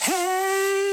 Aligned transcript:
Hey. 0.00 0.89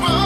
world. 0.00 0.21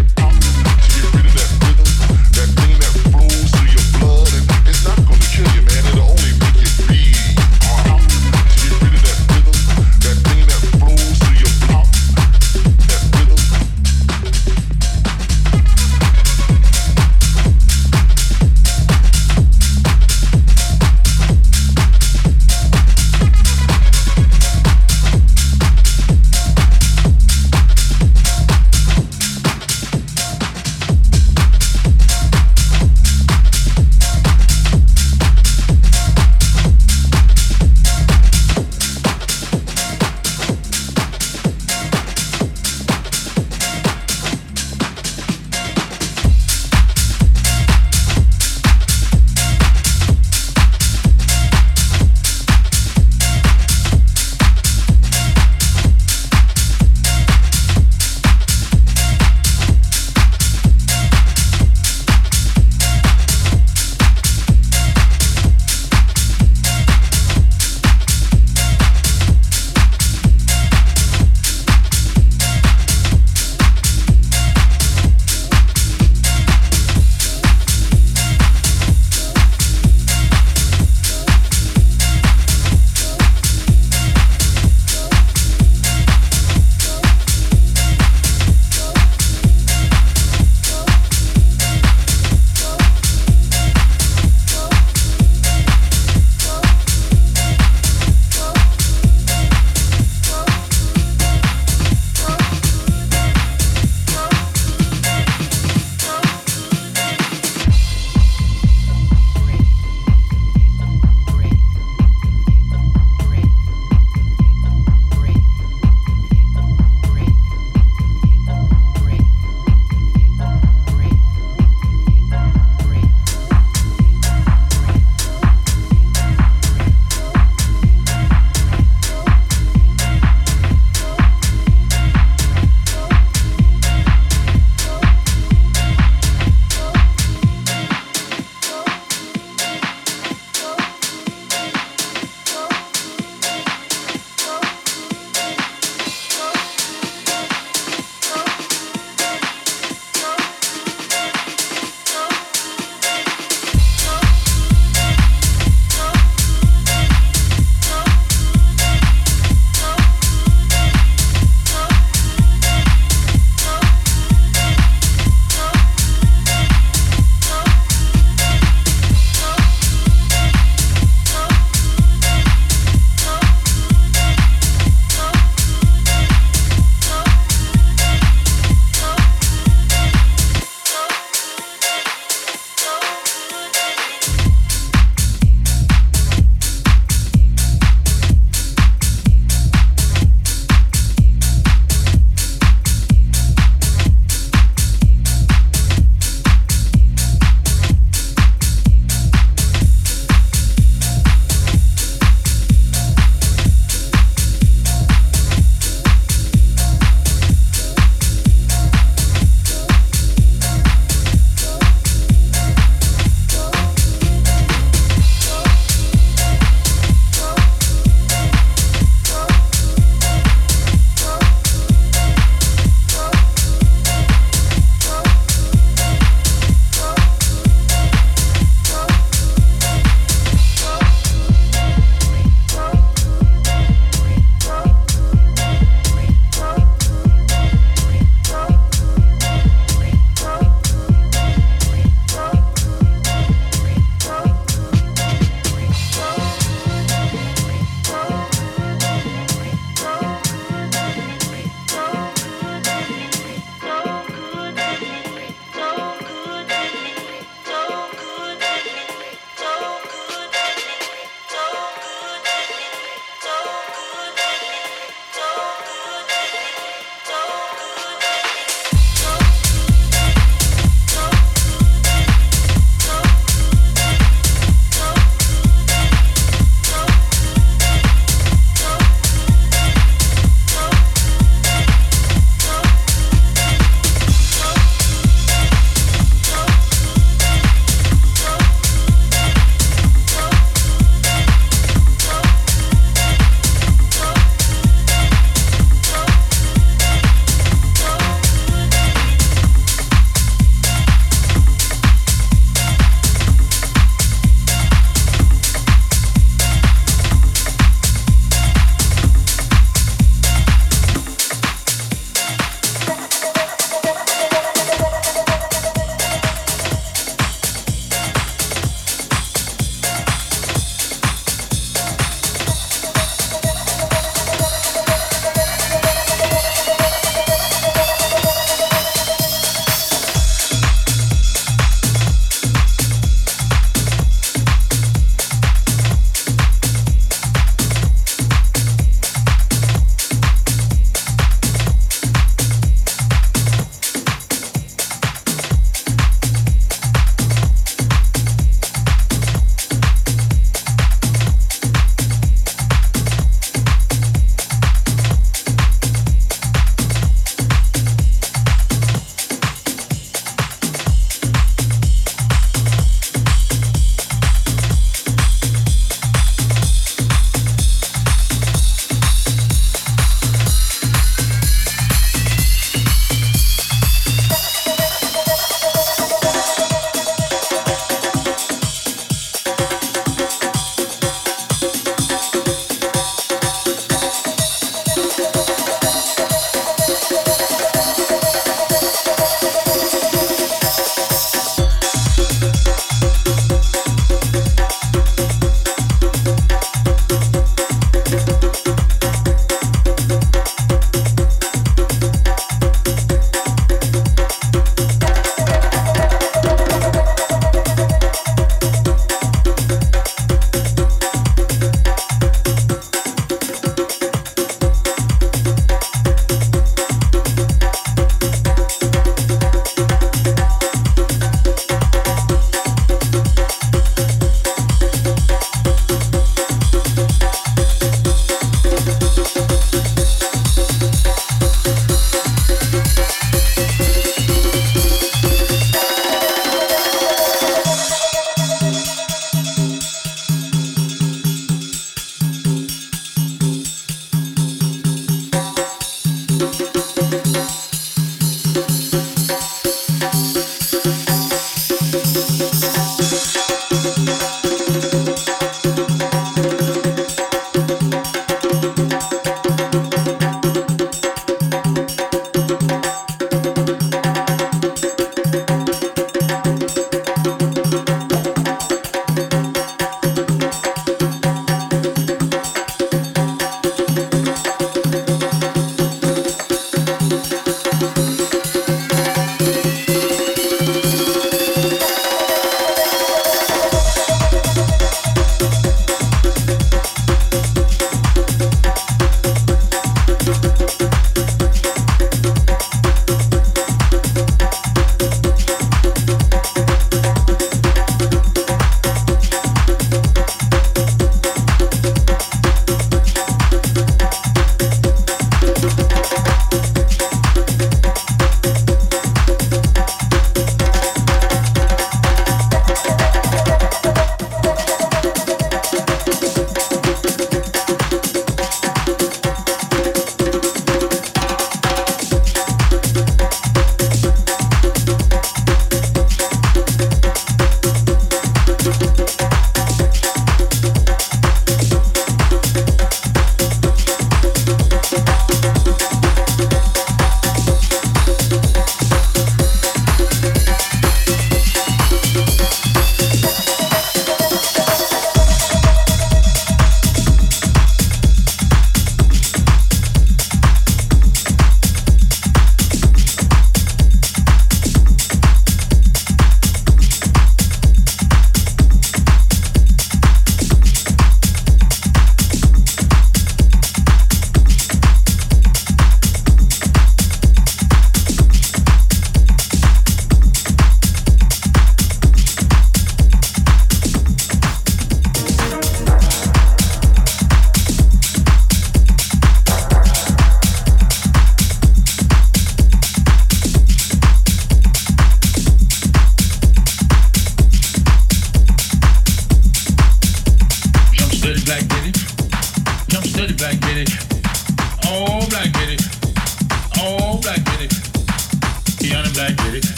That 0.00 0.08
rhythm, 1.60 1.90
that 2.32 2.48
thing 2.56 2.74
that 2.80 2.92
flows 3.12 3.50
through 3.52 3.68
your 3.68 3.84
blood, 4.00 4.32
and 4.32 4.44
it's 4.68 4.82
not 4.84 4.96
gonna 4.96 5.28
kill 5.28 5.48
you, 5.54 5.62
man. 5.62 5.84
It'll 5.92 6.19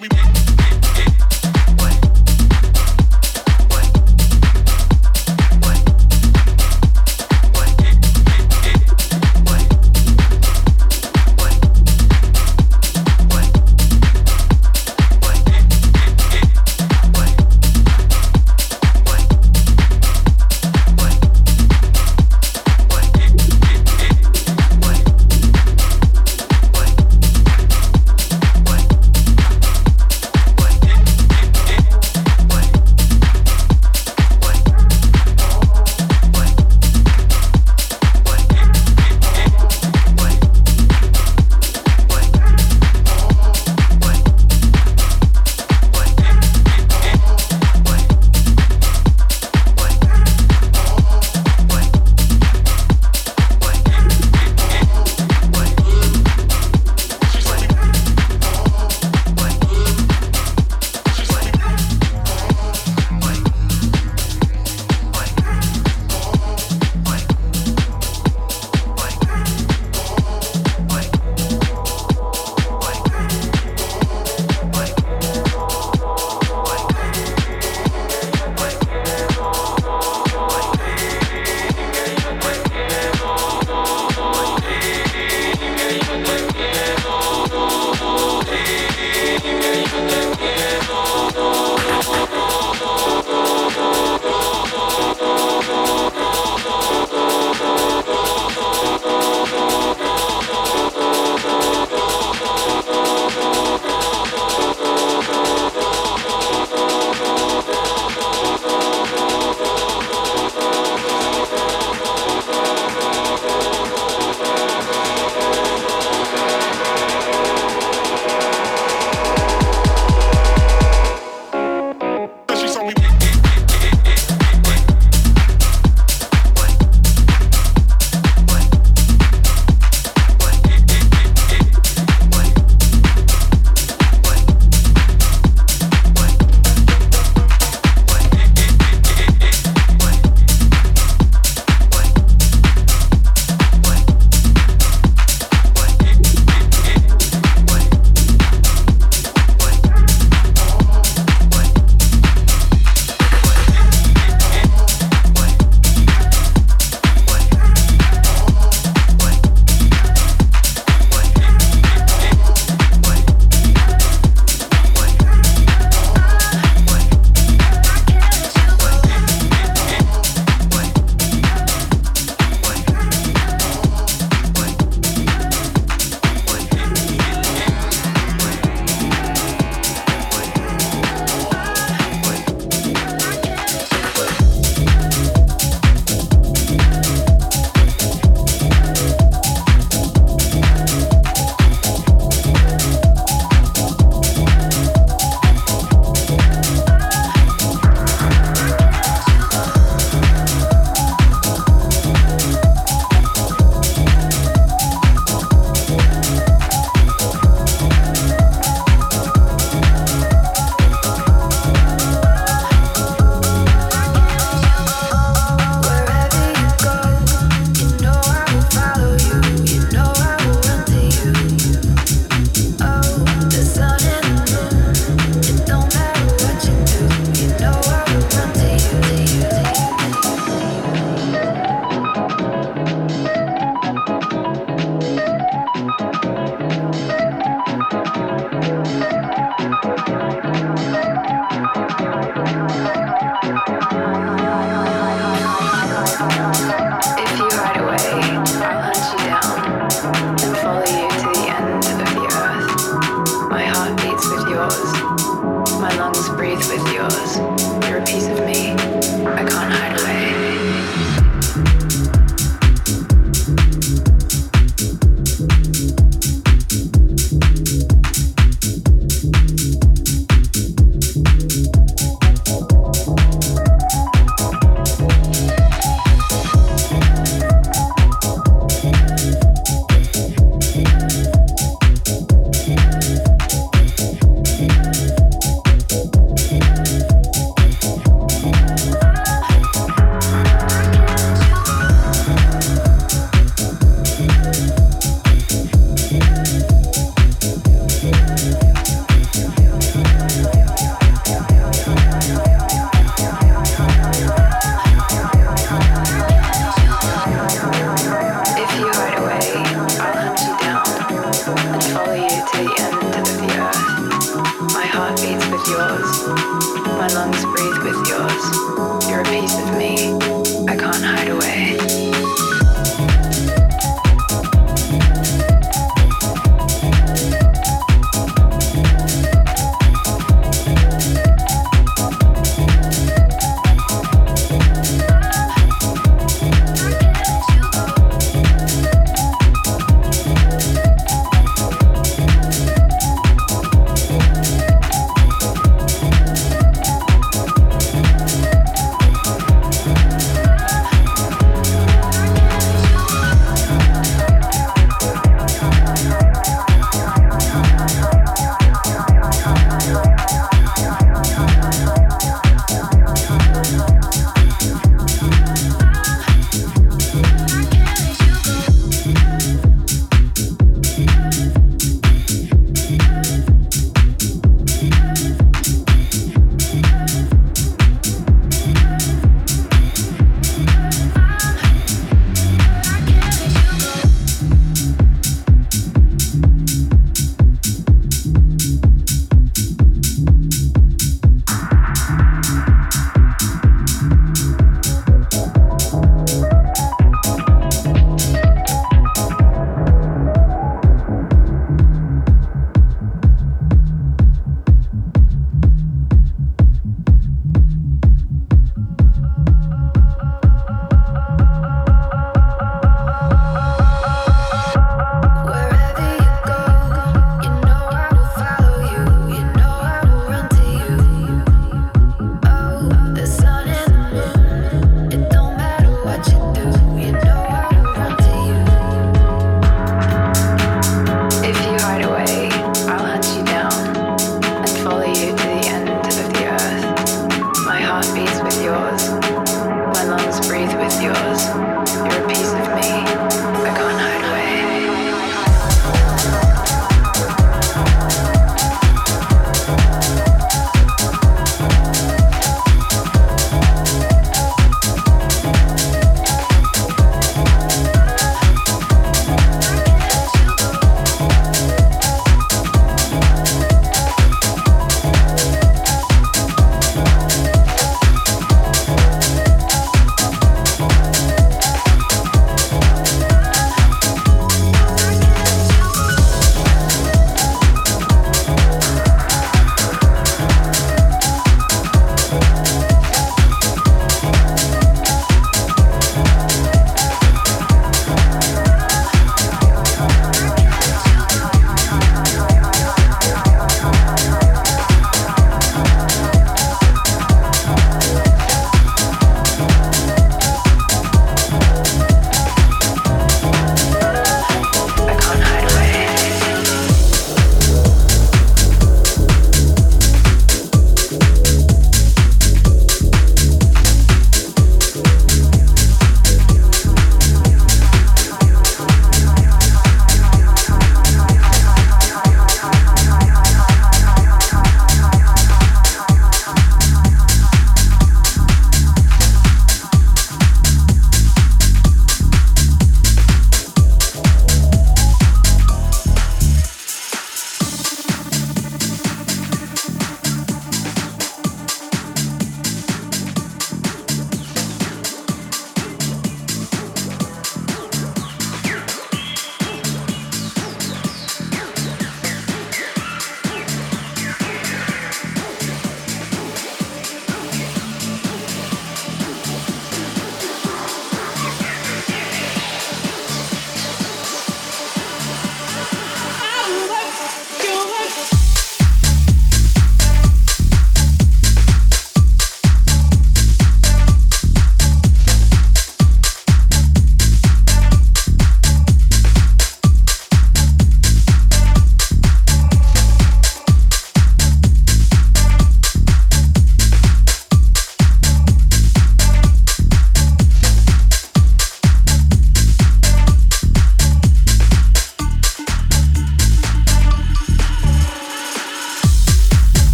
we 0.00 0.37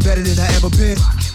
better 0.00 0.22
than 0.22 0.38
I 0.38 0.48
ever 0.56 0.70
been. 0.70 1.29